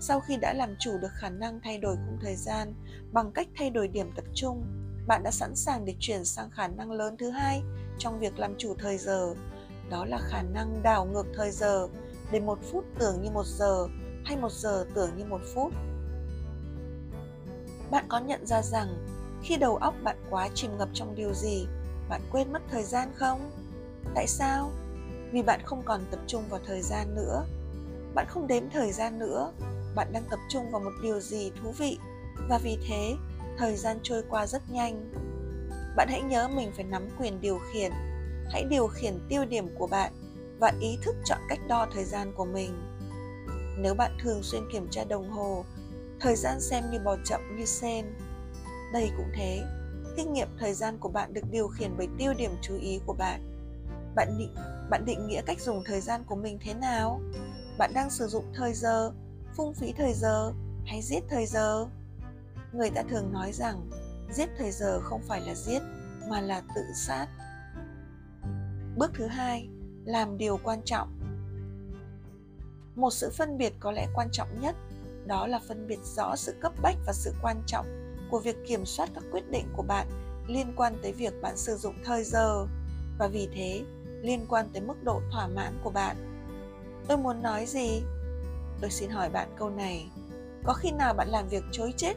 Sau 0.00 0.20
khi 0.20 0.36
đã 0.36 0.52
làm 0.52 0.74
chủ 0.78 0.98
được 0.98 1.12
khả 1.12 1.30
năng 1.30 1.60
thay 1.60 1.78
đổi 1.78 1.96
khung 1.96 2.18
thời 2.22 2.36
gian 2.36 2.74
bằng 3.12 3.32
cách 3.32 3.48
thay 3.58 3.70
đổi 3.70 3.88
điểm 3.88 4.12
tập 4.16 4.24
trung, 4.34 4.64
bạn 5.06 5.22
đã 5.22 5.30
sẵn 5.30 5.56
sàng 5.56 5.84
để 5.84 5.94
chuyển 6.00 6.24
sang 6.24 6.50
khả 6.50 6.68
năng 6.68 6.90
lớn 6.90 7.16
thứ 7.18 7.30
hai 7.30 7.62
trong 7.98 8.20
việc 8.20 8.38
làm 8.38 8.54
chủ 8.58 8.74
thời 8.78 8.98
giờ. 8.98 9.34
Đó 9.90 10.04
là 10.04 10.18
khả 10.18 10.42
năng 10.42 10.82
đảo 10.82 11.04
ngược 11.04 11.26
thời 11.34 11.50
giờ 11.50 11.88
để 12.32 12.40
một 12.40 12.58
phút 12.72 12.84
tưởng 12.98 13.22
như 13.22 13.30
một 13.30 13.46
giờ 13.46 13.86
hay 14.24 14.36
một 14.36 14.52
giờ 14.52 14.86
tưởng 14.94 15.10
như 15.16 15.24
một 15.24 15.40
phút. 15.54 15.72
Bạn 17.90 18.04
có 18.08 18.18
nhận 18.20 18.46
ra 18.46 18.62
rằng 18.62 19.09
khi 19.42 19.56
đầu 19.56 19.76
óc 19.76 19.94
bạn 20.02 20.16
quá 20.30 20.48
chìm 20.54 20.78
ngập 20.78 20.88
trong 20.94 21.14
điều 21.14 21.34
gì, 21.34 21.66
bạn 22.08 22.20
quên 22.32 22.52
mất 22.52 22.62
thời 22.70 22.82
gian 22.82 23.08
không? 23.14 23.50
Tại 24.14 24.26
sao? 24.26 24.70
Vì 25.32 25.42
bạn 25.42 25.60
không 25.64 25.82
còn 25.84 26.04
tập 26.10 26.20
trung 26.26 26.42
vào 26.48 26.60
thời 26.66 26.82
gian 26.82 27.14
nữa. 27.14 27.44
Bạn 28.14 28.26
không 28.28 28.46
đếm 28.46 28.70
thời 28.70 28.92
gian 28.92 29.18
nữa. 29.18 29.52
Bạn 29.94 30.12
đang 30.12 30.24
tập 30.30 30.38
trung 30.48 30.70
vào 30.70 30.80
một 30.80 30.92
điều 31.02 31.20
gì 31.20 31.52
thú 31.62 31.70
vị. 31.78 31.98
Và 32.48 32.58
vì 32.58 32.78
thế, 32.88 33.14
thời 33.58 33.76
gian 33.76 33.98
trôi 34.02 34.22
qua 34.30 34.46
rất 34.46 34.62
nhanh. 34.70 35.12
Bạn 35.96 36.08
hãy 36.10 36.22
nhớ 36.22 36.48
mình 36.48 36.72
phải 36.76 36.84
nắm 36.84 37.08
quyền 37.18 37.40
điều 37.40 37.58
khiển. 37.72 37.90
Hãy 38.50 38.64
điều 38.70 38.86
khiển 38.86 39.18
tiêu 39.28 39.44
điểm 39.44 39.74
của 39.78 39.86
bạn 39.86 40.12
và 40.60 40.72
ý 40.80 40.98
thức 41.02 41.16
chọn 41.24 41.38
cách 41.48 41.60
đo 41.68 41.86
thời 41.94 42.04
gian 42.04 42.32
của 42.36 42.44
mình. 42.44 42.70
Nếu 43.78 43.94
bạn 43.94 44.18
thường 44.22 44.42
xuyên 44.42 44.62
kiểm 44.72 44.88
tra 44.90 45.04
đồng 45.04 45.30
hồ, 45.30 45.64
thời 46.20 46.36
gian 46.36 46.60
xem 46.60 46.84
như 46.90 46.98
bò 47.04 47.16
chậm 47.24 47.56
như 47.56 47.64
sen 47.64 48.06
đây 48.92 49.10
cũng 49.16 49.28
thế. 49.34 49.62
Kinh 50.16 50.32
nghiệm 50.32 50.48
thời 50.58 50.74
gian 50.74 50.98
của 50.98 51.08
bạn 51.08 51.32
được 51.32 51.50
điều 51.50 51.68
khiển 51.68 51.94
bởi 51.98 52.08
tiêu 52.18 52.34
điểm 52.38 52.50
chú 52.62 52.74
ý 52.80 53.00
của 53.06 53.12
bạn. 53.12 53.46
Bạn 54.14 54.38
định 54.38 54.54
bạn 54.90 55.04
định 55.04 55.26
nghĩa 55.26 55.42
cách 55.46 55.60
dùng 55.60 55.82
thời 55.86 56.00
gian 56.00 56.24
của 56.24 56.36
mình 56.36 56.58
thế 56.60 56.74
nào? 56.74 57.20
Bạn 57.78 57.90
đang 57.94 58.10
sử 58.10 58.26
dụng 58.26 58.44
thời 58.54 58.72
giờ, 58.72 59.12
phung 59.56 59.74
phí 59.74 59.92
thời 59.92 60.12
giờ 60.14 60.52
hay 60.86 61.02
giết 61.02 61.20
thời 61.28 61.46
giờ? 61.46 61.86
Người 62.72 62.90
ta 62.90 63.02
thường 63.02 63.32
nói 63.32 63.52
rằng 63.52 63.90
giết 64.32 64.48
thời 64.58 64.70
giờ 64.70 65.00
không 65.00 65.22
phải 65.28 65.40
là 65.40 65.54
giết, 65.54 65.82
mà 66.30 66.40
là 66.40 66.62
tự 66.74 66.82
sát. 66.94 67.26
Bước 68.96 69.10
thứ 69.14 69.26
hai, 69.26 69.68
làm 70.04 70.38
điều 70.38 70.58
quan 70.64 70.82
trọng. 70.84 71.18
Một 72.94 73.10
sự 73.10 73.30
phân 73.30 73.58
biệt 73.58 73.72
có 73.80 73.92
lẽ 73.92 74.06
quan 74.14 74.28
trọng 74.32 74.60
nhất, 74.60 74.76
đó 75.26 75.46
là 75.46 75.60
phân 75.68 75.86
biệt 75.86 75.98
rõ 76.16 76.36
sự 76.36 76.54
cấp 76.60 76.72
bách 76.82 76.96
và 77.06 77.12
sự 77.12 77.34
quan 77.42 77.62
trọng 77.66 77.99
của 78.30 78.38
việc 78.38 78.56
kiểm 78.66 78.86
soát 78.86 79.08
các 79.14 79.24
quyết 79.32 79.50
định 79.50 79.66
của 79.76 79.82
bạn 79.82 80.06
liên 80.46 80.72
quan 80.76 80.98
tới 81.02 81.12
việc 81.12 81.42
bạn 81.42 81.56
sử 81.56 81.76
dụng 81.76 81.94
thời 82.04 82.24
giờ. 82.24 82.66
Và 83.18 83.28
vì 83.28 83.48
thế, 83.54 83.82
liên 84.22 84.46
quan 84.48 84.68
tới 84.72 84.82
mức 84.82 85.04
độ 85.04 85.20
thỏa 85.30 85.46
mãn 85.46 85.80
của 85.84 85.90
bạn. 85.90 86.16
Tôi 87.08 87.18
muốn 87.18 87.42
nói 87.42 87.66
gì? 87.66 88.02
Tôi 88.80 88.90
xin 88.90 89.10
hỏi 89.10 89.30
bạn 89.30 89.48
câu 89.58 89.70
này. 89.70 90.10
Có 90.64 90.72
khi 90.72 90.90
nào 90.90 91.14
bạn 91.14 91.28
làm 91.28 91.48
việc 91.48 91.64
chối 91.72 91.94
chết, 91.96 92.14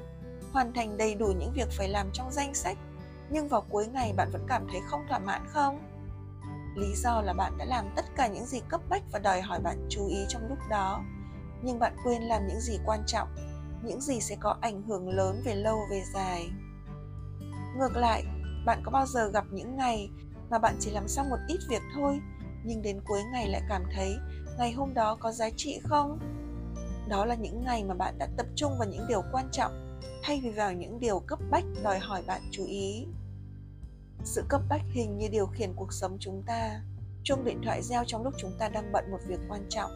hoàn 0.52 0.74
thành 0.74 0.98
đầy 0.98 1.16
đủ 1.16 1.28
những 1.28 1.52
việc 1.56 1.68
phải 1.72 1.90
làm 1.90 2.10
trong 2.14 2.32
danh 2.32 2.54
sách, 2.54 2.78
nhưng 3.30 3.48
vào 3.48 3.66
cuối 3.70 3.88
ngày 3.88 4.14
bạn 4.14 4.30
vẫn 4.32 4.46
cảm 4.48 4.68
thấy 4.72 4.82
không 4.90 5.06
thỏa 5.10 5.20
mãn 5.20 5.42
không? 5.48 5.80
Lý 6.76 6.94
do 6.96 7.22
là 7.22 7.34
bạn 7.34 7.58
đã 7.58 7.66
làm 7.66 7.86
tất 7.96 8.06
cả 8.16 8.28
những 8.28 8.46
gì 8.46 8.62
cấp 8.70 8.82
bách 8.90 9.04
và 9.12 9.20
đòi 9.20 9.42
hỏi 9.42 9.60
bạn 9.60 9.88
chú 9.90 10.08
ý 10.08 10.26
trong 10.30 10.50
lúc 10.50 10.58
đó. 10.70 11.04
Nhưng 11.62 11.80
bạn 11.80 11.96
quên 12.04 12.22
làm 12.22 12.48
những 12.48 12.60
gì 12.60 12.80
quan 12.86 13.04
trọng 13.08 13.28
những 13.86 14.02
gì 14.02 14.22
sẽ 14.22 14.36
có 14.40 14.56
ảnh 14.62 14.82
hưởng 14.82 15.10
lớn 15.10 15.42
về 15.46 15.56
lâu 15.56 15.80
về 15.92 16.04
dài. 16.14 16.50
Ngược 17.78 17.96
lại, 17.96 18.24
bạn 18.66 18.82
có 18.86 18.92
bao 18.92 19.06
giờ 19.06 19.30
gặp 19.34 19.46
những 19.52 19.78
ngày 19.78 20.10
mà 20.50 20.60
bạn 20.60 20.76
chỉ 20.80 20.92
làm 20.92 21.08
xong 21.08 21.30
một 21.30 21.38
ít 21.48 21.60
việc 21.70 21.82
thôi, 21.96 22.20
nhưng 22.66 22.82
đến 22.82 23.02
cuối 23.08 23.20
ngày 23.32 23.48
lại 23.48 23.62
cảm 23.70 23.84
thấy 23.96 24.18
ngày 24.58 24.72
hôm 24.72 24.94
đó 24.94 25.18
có 25.20 25.32
giá 25.32 25.50
trị 25.58 25.80
không? 25.84 26.20
Đó 27.08 27.26
là 27.26 27.36
những 27.36 27.64
ngày 27.64 27.84
mà 27.84 27.94
bạn 27.94 28.18
đã 28.18 28.28
tập 28.38 28.46
trung 28.56 28.72
vào 28.80 28.88
những 28.88 29.08
điều 29.08 29.22
quan 29.32 29.50
trọng 29.52 30.00
thay 30.24 30.42
vì 30.44 30.50
vào 30.50 30.74
những 30.74 31.00
điều 31.00 31.20
cấp 31.20 31.40
bách 31.52 31.64
đòi 31.84 32.00
hỏi 32.00 32.24
bạn 32.28 32.42
chú 32.52 32.66
ý. 32.66 33.08
Sự 34.24 34.44
cấp 34.50 34.62
bách 34.70 34.82
hình 34.92 35.18
như 35.18 35.28
điều 35.28 35.48
khiển 35.48 35.74
cuộc 35.76 35.94
sống 35.94 36.18
chúng 36.20 36.44
ta. 36.46 36.82
Chuông 37.24 37.44
điện 37.44 37.62
thoại 37.64 37.82
reo 37.82 38.04
trong 38.08 38.24
lúc 38.24 38.34
chúng 38.38 38.52
ta 38.60 38.70
đang 38.70 38.92
bận 38.92 39.12
một 39.12 39.20
việc 39.28 39.40
quan 39.50 39.66
trọng. 39.70 39.92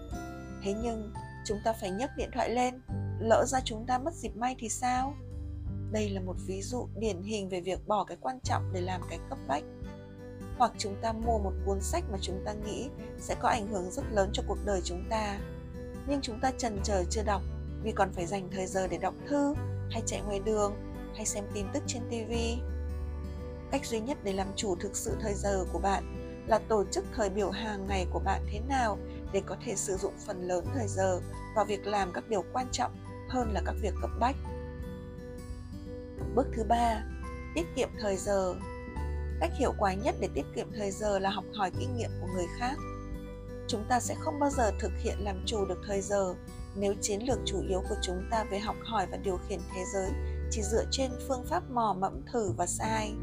Thế 0.63 0.73
nhưng, 0.83 1.13
chúng 1.45 1.57
ta 1.65 1.73
phải 1.73 1.91
nhấc 1.91 2.09
điện 2.17 2.29
thoại 2.33 2.49
lên 2.49 2.81
lỡ 3.19 3.45
ra 3.45 3.59
chúng 3.65 3.85
ta 3.85 3.97
mất 3.97 4.13
dịp 4.13 4.35
may 4.35 4.55
thì 4.59 4.69
sao? 4.69 5.13
Đây 5.91 6.09
là 6.09 6.21
một 6.21 6.35
ví 6.45 6.61
dụ 6.61 6.87
điển 6.95 7.23
hình 7.23 7.49
về 7.49 7.61
việc 7.61 7.87
bỏ 7.87 8.03
cái 8.03 8.17
quan 8.21 8.39
trọng 8.43 8.73
để 8.73 8.81
làm 8.81 9.01
cái 9.09 9.19
cấp 9.29 9.37
bách. 9.47 9.63
Hoặc 10.57 10.71
chúng 10.77 10.95
ta 11.01 11.13
mua 11.13 11.39
một 11.39 11.53
cuốn 11.65 11.81
sách 11.81 12.03
mà 12.11 12.17
chúng 12.21 12.41
ta 12.45 12.53
nghĩ 12.53 12.89
sẽ 13.19 13.35
có 13.39 13.49
ảnh 13.49 13.67
hưởng 13.67 13.91
rất 13.91 14.03
lớn 14.11 14.29
cho 14.33 14.43
cuộc 14.47 14.57
đời 14.65 14.81
chúng 14.83 15.03
ta. 15.09 15.39
Nhưng 16.07 16.21
chúng 16.21 16.39
ta 16.39 16.51
trần 16.57 16.79
chờ 16.83 17.03
chưa 17.09 17.23
đọc 17.23 17.41
vì 17.83 17.91
còn 17.91 18.11
phải 18.13 18.25
dành 18.25 18.49
thời 18.51 18.65
giờ 18.65 18.87
để 18.87 18.97
đọc 18.97 19.13
thư, 19.27 19.53
hay 19.89 20.01
chạy 20.05 20.21
ngoài 20.21 20.39
đường, 20.39 20.73
hay 21.15 21.25
xem 21.25 21.43
tin 21.53 21.65
tức 21.73 21.83
trên 21.87 22.03
tv 22.09 22.33
cách 23.71 23.85
duy 23.85 23.99
nhất 23.99 24.17
để 24.23 24.33
làm 24.33 24.47
chủ 24.55 24.75
thực 24.75 24.95
sự 24.95 25.15
thời 25.21 25.33
giờ 25.33 25.65
của 25.73 25.79
bạn 25.79 26.16
là 26.47 26.59
tổ 26.67 26.83
chức 26.91 27.05
thời 27.15 27.29
biểu 27.29 27.49
hàng 27.49 27.87
ngày 27.87 28.07
của 28.11 28.19
bạn 28.19 28.41
thế 28.51 28.59
nào 28.59 28.97
để 29.31 29.41
có 29.45 29.55
thể 29.65 29.75
sử 29.75 29.95
dụng 29.95 30.13
phần 30.27 30.47
lớn 30.47 30.65
thời 30.73 30.87
giờ 30.87 31.19
vào 31.55 31.65
việc 31.65 31.87
làm 31.87 32.11
các 32.13 32.23
điều 32.29 32.43
quan 32.53 32.67
trọng 32.71 32.91
hơn 33.29 33.51
là 33.53 33.61
các 33.65 33.75
việc 33.81 33.93
cấp 34.01 34.09
bách? 34.19 34.35
Bước 36.35 36.47
thứ 36.55 36.63
ba, 36.63 37.03
tiết 37.55 37.65
kiệm 37.75 37.89
thời 37.99 38.17
giờ. 38.17 38.55
Cách 39.39 39.51
hiệu 39.59 39.73
quả 39.79 39.93
nhất 39.93 40.15
để 40.19 40.29
tiết 40.33 40.45
kiệm 40.55 40.67
thời 40.77 40.91
giờ 40.91 41.19
là 41.19 41.29
học 41.29 41.45
hỏi 41.55 41.71
kinh 41.79 41.97
nghiệm 41.97 42.09
của 42.21 42.27
người 42.35 42.45
khác. 42.59 42.77
Chúng 43.67 43.85
ta 43.89 43.99
sẽ 43.99 44.15
không 44.19 44.39
bao 44.39 44.49
giờ 44.49 44.71
thực 44.79 44.91
hiện 45.03 45.17
làm 45.19 45.43
chủ 45.45 45.65
được 45.65 45.81
thời 45.87 46.01
giờ. 46.01 46.33
Nếu 46.75 46.93
chiến 47.01 47.21
lược 47.21 47.37
chủ 47.45 47.61
yếu 47.69 47.83
của 47.89 47.95
chúng 48.01 48.23
ta 48.31 48.43
về 48.43 48.59
học 48.59 48.75
hỏi 48.83 49.07
và 49.11 49.17
điều 49.17 49.39
khiển 49.49 49.59
thế 49.75 49.83
giới 49.93 50.11
chỉ 50.51 50.61
dựa 50.61 50.83
trên 50.91 51.11
phương 51.27 51.45
pháp 51.49 51.63
mò 51.69 51.95
mẫm 51.99 52.21
thử 52.33 52.51
và 52.57 52.65
sai, 52.65 53.13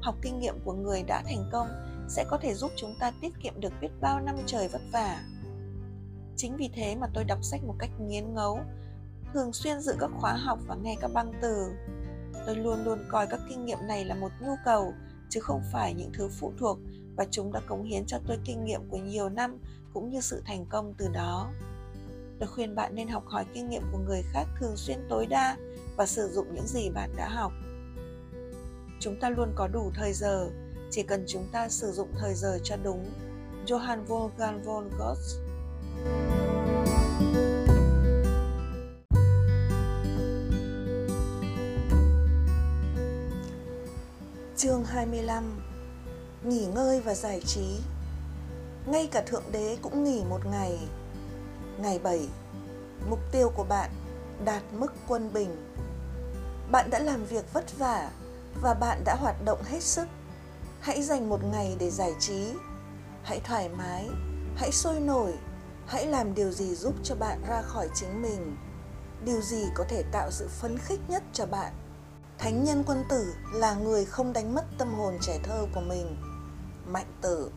học 0.00 0.14
kinh 0.22 0.38
nghiệm 0.38 0.54
của 0.64 0.72
người 0.72 1.02
đã 1.02 1.22
thành 1.26 1.48
công 1.52 1.68
sẽ 2.08 2.24
có 2.30 2.38
thể 2.38 2.54
giúp 2.54 2.72
chúng 2.76 2.94
ta 3.00 3.12
tiết 3.20 3.32
kiệm 3.42 3.60
được 3.60 3.72
biết 3.80 3.88
bao 4.00 4.20
năm 4.20 4.36
trời 4.46 4.68
vất 4.68 4.82
vả. 4.92 5.22
Chính 6.36 6.56
vì 6.56 6.70
thế 6.74 6.96
mà 6.96 7.06
tôi 7.14 7.24
đọc 7.24 7.38
sách 7.42 7.64
một 7.64 7.74
cách 7.78 7.90
nghiến 8.00 8.34
ngấu, 8.34 8.60
thường 9.34 9.52
xuyên 9.52 9.80
dự 9.80 9.94
các 10.00 10.10
khóa 10.20 10.32
học 10.32 10.58
và 10.66 10.74
nghe 10.74 10.96
các 11.00 11.10
băng 11.14 11.32
từ. 11.42 11.72
Tôi 12.46 12.56
luôn 12.56 12.84
luôn 12.84 12.98
coi 13.10 13.26
các 13.26 13.40
kinh 13.48 13.64
nghiệm 13.64 13.78
này 13.88 14.04
là 14.04 14.14
một 14.14 14.30
nhu 14.40 14.54
cầu, 14.64 14.94
chứ 15.28 15.40
không 15.40 15.62
phải 15.72 15.94
những 15.94 16.10
thứ 16.14 16.28
phụ 16.28 16.52
thuộc 16.58 16.78
và 17.16 17.26
chúng 17.30 17.52
đã 17.52 17.60
cống 17.66 17.84
hiến 17.84 18.06
cho 18.06 18.18
tôi 18.26 18.38
kinh 18.44 18.64
nghiệm 18.64 18.80
của 18.90 18.98
nhiều 18.98 19.28
năm 19.28 19.58
cũng 19.94 20.10
như 20.10 20.20
sự 20.20 20.42
thành 20.46 20.66
công 20.66 20.94
từ 20.98 21.08
đó. 21.08 21.52
Tôi 22.38 22.48
khuyên 22.48 22.74
bạn 22.74 22.94
nên 22.94 23.08
học 23.08 23.24
hỏi 23.26 23.44
kinh 23.54 23.68
nghiệm 23.68 23.82
của 23.92 23.98
người 23.98 24.22
khác 24.32 24.44
thường 24.60 24.76
xuyên 24.76 24.98
tối 25.08 25.26
đa 25.26 25.56
và 25.96 26.06
sử 26.06 26.28
dụng 26.28 26.54
những 26.54 26.66
gì 26.66 26.90
bạn 26.90 27.10
đã 27.16 27.28
học. 27.28 27.52
Chúng 29.00 29.20
ta 29.20 29.30
luôn 29.30 29.52
có 29.54 29.68
đủ 29.68 29.90
thời 29.94 30.12
giờ 30.12 30.50
chỉ 30.90 31.02
cần 31.02 31.24
chúng 31.28 31.46
ta 31.52 31.68
sử 31.68 31.92
dụng 31.92 32.08
thời 32.18 32.34
giờ 32.34 32.58
cho 32.64 32.76
đúng. 32.76 33.10
Johann 33.66 34.06
Wolfgang 34.06 34.64
von 34.64 34.90
Goethe. 34.98 35.46
Chương 44.56 44.84
25 44.84 45.60
Nghỉ 46.44 46.66
ngơi 46.66 47.00
và 47.00 47.14
giải 47.14 47.40
trí. 47.46 47.78
Ngay 48.86 49.08
cả 49.12 49.22
Thượng 49.26 49.52
Đế 49.52 49.76
cũng 49.82 50.04
nghỉ 50.04 50.22
một 50.28 50.46
ngày. 50.46 50.78
Ngày 51.78 51.98
7 51.98 52.28
Mục 53.10 53.18
tiêu 53.32 53.52
của 53.56 53.64
bạn 53.64 53.90
đạt 54.44 54.62
mức 54.72 54.92
quân 55.08 55.32
bình. 55.32 55.56
Bạn 56.70 56.90
đã 56.90 56.98
làm 56.98 57.24
việc 57.24 57.52
vất 57.52 57.78
vả 57.78 58.10
và 58.62 58.74
bạn 58.74 59.02
đã 59.04 59.14
hoạt 59.14 59.44
động 59.44 59.62
hết 59.64 59.82
sức 59.82 60.06
hãy 60.86 61.02
dành 61.02 61.28
một 61.28 61.44
ngày 61.44 61.76
để 61.78 61.90
giải 61.90 62.14
trí. 62.18 62.54
Hãy 63.22 63.40
thoải 63.44 63.68
mái. 63.68 64.08
Hãy 64.56 64.72
sôi 64.72 65.00
nổi. 65.00 65.32
Hãy 65.86 66.06
làm 66.06 66.34
điều 66.34 66.50
gì 66.50 66.74
giúp 66.74 66.94
cho 67.02 67.14
bạn 67.14 67.42
ra 67.48 67.62
khỏi 67.62 67.88
chính 67.94 68.22
mình. 68.22 68.56
Điều 69.24 69.40
gì 69.40 69.64
có 69.74 69.84
thể 69.88 70.02
tạo 70.12 70.30
sự 70.30 70.48
phấn 70.48 70.78
khích 70.78 71.00
nhất 71.08 71.22
cho 71.32 71.46
bạn? 71.46 71.72
Thánh 72.38 72.64
nhân 72.64 72.82
quân 72.86 73.04
tử 73.08 73.34
là 73.52 73.74
người 73.74 74.04
không 74.04 74.32
đánh 74.32 74.54
mất 74.54 74.64
tâm 74.78 74.94
hồn 74.94 75.18
trẻ 75.22 75.38
thơ 75.42 75.66
của 75.74 75.80
mình. 75.80 76.16
Mạnh 76.86 77.12
tử 77.20 77.50